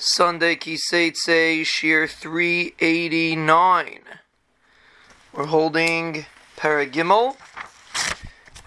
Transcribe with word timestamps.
Sunday 0.00 0.54
Kiseitse 0.54 1.66
Shir 1.66 2.06
389. 2.06 3.98
We're 5.32 5.46
holding 5.46 6.24
Paragimel, 6.56 7.36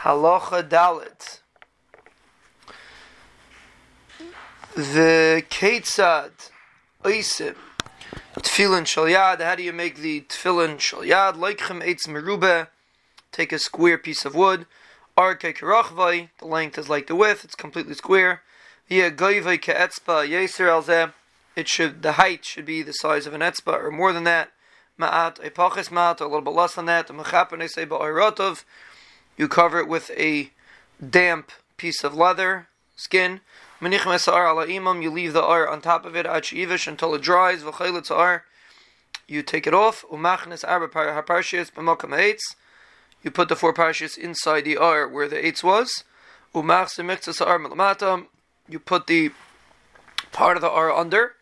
Halacha 0.00 0.68
Dalit. 0.68 1.38
The 4.74 5.44
Ketzad 5.48 6.50
Oisim 7.04 7.54
Tefillin 8.34 8.82
Shalyad. 8.82 9.40
How 9.40 9.54
do 9.54 9.62
you 9.62 9.72
make 9.72 9.98
the 9.98 10.22
Tefillin 10.22 10.78
Shalyad? 10.78 11.34
Leichem 11.34 11.80
Eitz 11.80 12.08
Merube. 12.08 12.66
Take 13.30 13.52
a 13.52 13.60
square 13.60 13.98
piece 13.98 14.24
of 14.24 14.34
wood. 14.34 14.66
Arke 15.16 15.56
Kerachvai. 15.56 16.30
The 16.38 16.46
length 16.46 16.76
is 16.76 16.88
like 16.88 17.06
the 17.06 17.14
width, 17.14 17.44
it's 17.44 17.54
completely 17.54 17.94
square. 17.94 18.42
Via 18.88 19.12
Goivai 19.12 19.60
Keetzpa 19.60 20.28
Yeser 20.28 20.66
Alzeh 20.66 21.12
it 21.56 21.68
should 21.68 22.02
the 22.02 22.12
height 22.12 22.44
should 22.44 22.64
be 22.64 22.82
the 22.82 22.92
size 22.92 23.26
of 23.26 23.34
an 23.34 23.40
etzba 23.40 23.82
or 23.82 23.90
more 23.90 24.12
than 24.12 24.24
that. 24.24 24.52
Ma'at 24.98 25.44
a 25.44 25.50
pachis 25.50 25.88
ma'at, 25.88 26.20
a 26.20 26.24
little 26.24 26.40
bit 26.42 26.54
less 26.54 26.74
than 26.74 26.86
that. 26.86 27.08
You 29.36 29.48
cover 29.48 29.78
it 29.78 29.88
with 29.88 30.10
a 30.10 30.50
damp 31.08 31.52
piece 31.76 32.04
of 32.04 32.14
leather 32.14 32.68
skin. 32.96 33.40
You 33.80 33.88
leave 33.88 35.32
the 35.32 35.42
ar 35.42 35.66
on 35.66 35.80
top 35.80 36.04
of 36.04 36.14
it 36.14 36.26
achivish 36.26 36.86
until 36.86 37.14
it 37.14 37.22
dries. 37.22 37.64
You 39.26 39.42
take 39.42 39.66
it 39.66 39.74
off. 39.74 40.04
You 43.22 43.30
put 43.30 43.48
the 43.48 43.56
four 43.56 43.72
parshas 43.72 44.18
inside 44.18 44.64
the 44.64 44.76
ar 44.76 45.08
where 45.08 45.28
the 45.28 45.46
eights 45.46 45.64
was. 45.64 46.04
You 46.52 46.62
put 48.78 49.06
the 49.06 49.30
part 50.32 50.56
of 50.56 50.60
the 50.60 50.70
ar 50.70 50.92
under 50.92 51.34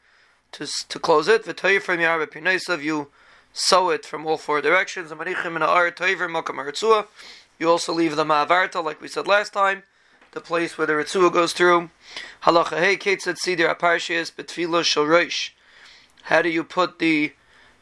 to, 0.52 0.66
to 0.88 0.98
close 0.98 1.28
it. 1.28 1.44
V'toyer 1.44 1.80
from 1.80 1.98
Yarba 1.98 2.26
Pinaisav, 2.26 2.82
you 2.82 3.08
sew 3.52 3.90
it 3.90 4.04
from 4.04 4.26
all 4.26 4.36
four 4.36 4.60
directions. 4.60 5.10
You 7.58 7.68
also 7.68 7.92
leave 7.92 8.14
the 8.14 8.24
Ma'avarta, 8.24 8.84
like 8.84 9.00
we 9.00 9.08
said 9.08 9.26
last 9.26 9.52
time, 9.52 9.82
the 10.32 10.40
place 10.40 10.78
where 10.78 10.86
the 10.86 10.92
Ritzua 10.92 11.32
goes 11.32 11.52
through. 11.52 11.90
Halacha 12.44 12.78
hey 12.78 12.96
Ketzat 12.96 13.36
Sidir 13.44 13.74
Aparshias 13.74 14.32
Betfilo 14.32 14.82
Shorosh. 14.82 15.50
How 16.24 16.42
do 16.42 16.48
you 16.48 16.62
put 16.62 16.98
the 16.98 17.32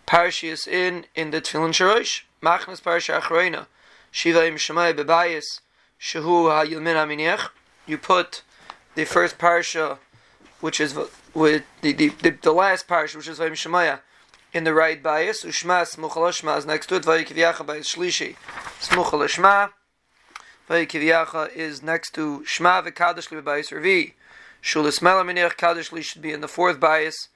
Parshias 0.07 0.67
in 0.67 1.05
in 1.15 1.31
the 1.31 1.41
Tefillin 1.41 1.71
Shorosh? 1.71 2.23
Machnas 2.43 2.81
Parsha 2.81 3.21
Achreina. 3.21 3.67
Shiva 4.11 4.47
Im 4.47 4.55
Shemai 4.55 4.95
Bebayis 4.95 5.61
Shehu 6.01 6.49
HaYilmin 6.49 6.95
HaMiniach. 6.95 7.51
You 7.87 7.99
put 7.99 8.43
the 8.95 9.05
first 9.05 9.37
Parsha, 9.37 9.99
which 10.61 10.81
is 10.81 10.95
with 11.35 11.65
the, 11.83 11.93
the, 11.93 12.09
the, 12.09 12.31
the 12.31 12.53
last 12.53 12.89
parish, 12.89 13.15
which 13.15 13.29
is 13.29 13.39
Vayim 13.39 13.53
Shemaya, 13.53 14.01
in 14.53 14.65
the 14.65 14.73
right 14.73 15.03
bias, 15.03 15.45
Ushma 15.45 15.83
Smuchal 15.83 16.31
Shma 16.31 16.57
is 16.59 16.67
next 16.67 16.87
to 16.87 16.97
it, 16.97 17.03
Vayikivyacha 17.03 17.67
by 17.67 17.79
Shlishi, 17.79 18.37
Smuchal 18.81 19.25
Shma, 19.27 19.71
Vayikivyacha 20.69 21.55
is 21.55 21.83
next 21.83 22.15
to 22.15 22.45
Shma 22.47 22.85
V'Kadosh 22.87 23.31
Li 23.31 23.41
B'Bayis 23.41 23.71
Revi, 23.71 24.15
Shulis 24.63 25.03
Mela 25.03 25.23
Minech 25.23 26.03
should 26.03 26.23
be 26.23 26.33
in 26.33 26.41
the 26.41 26.49
fourth 26.49 26.81
bias, 26.81 27.29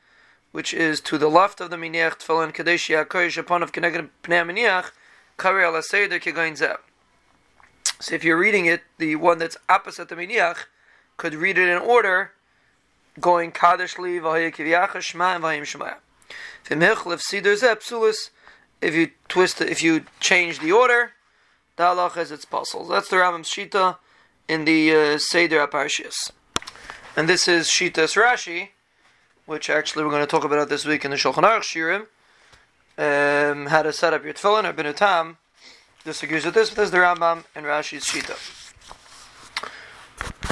which 0.53 0.75
is 0.75 1.01
to 1.01 1.19
the 1.19 1.29
left 1.29 1.61
of 1.61 1.71
the 1.71 1.77
Minech, 1.77 2.19
Tfilin 2.19 2.53
Kadesh 2.53 2.89
Yakoyish 2.89 3.37
upon 3.37 3.63
of 3.63 3.71
Keneged 3.71 4.09
Pnei 4.23 4.45
Minech, 4.45 4.91
Kari 5.37 5.65
Ala 5.65 5.83
Seder 5.83 6.19
Kegain 6.19 6.59
Zeh. 6.59 6.77
So 8.01 8.15
if 8.15 8.25
you're 8.25 8.39
reading 8.39 8.67
it, 8.67 8.83
the 8.99 9.17
one 9.17 9.39
that's 9.39 9.57
opposite 9.69 10.09
the 10.09 10.17
Minech 10.17 10.65
could 11.19 11.35
read 11.35 11.59
it 11.59 11.69
in 11.69 11.79
order, 11.79 12.33
going 13.19 13.51
Kaddish 13.51 13.99
Li 13.99 14.19
V'Haya 14.19 14.55
Kivyacha 14.55 15.01
Shema 15.01 15.35
and 15.35 15.45
V'Hayim 15.45 15.63
Shemaya. 15.63 15.97
If 18.83 18.95
you 18.95 19.11
twist 19.29 19.61
it, 19.61 19.69
if 19.69 19.83
you 19.83 20.05
change 20.21 20.61
the 20.61 20.73
order, 20.73 21.13
the 21.77 21.83
halach 21.83 22.13
has 22.13 22.31
its 22.31 22.45
puzzles. 22.45 22.89
That's 22.89 23.09
the 23.09 23.17
Rambam's 23.17 23.49
Shita 23.49 23.97
in 24.49 24.65
the 24.65 24.95
uh, 24.95 25.19
Seder 25.19 25.67
Aparshias. 25.67 26.31
And 27.17 27.29
this 27.29 27.49
is 27.49 27.69
Shita's 27.69 28.15
Rashi, 28.15 28.69
which 29.47 29.69
actually 29.69 30.05
we're 30.05 30.11
going 30.11 30.23
to 30.23 30.27
talk 30.27 30.45
about 30.45 30.69
this 30.69 30.87
week 30.87 31.05
in 31.05 31.11
the 31.11 31.17
Shulchan 31.17 31.43
Aruch 31.43 31.63
Shirim. 31.63 32.07
Um, 32.99 33.67
how 33.67 33.83
to 33.83 33.93
set 33.93 34.13
up 34.13 34.25
your 34.25 34.35
tefillin 34.35 34.71
Rabbeinu 34.71 34.95
Tam 34.95 35.39
disagrees 36.05 36.45
with 36.45 36.55
this, 36.55 36.71
but 36.71 36.77
this 36.77 36.85
is 36.87 36.91
the 36.91 36.99
Rambam 36.99 37.45
and 37.55 37.67
Rashi's 37.67 38.05
Shita. 38.05 38.70